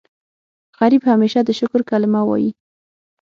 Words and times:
غریب 0.79 1.01
همیشه 1.11 1.39
د 1.45 1.49
شکر 1.59 1.81
کلمه 1.89 2.21
وايي 2.27 2.51